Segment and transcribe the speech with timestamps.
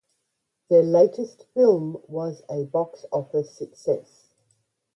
[0.71, 4.31] Their latest film was a box office success.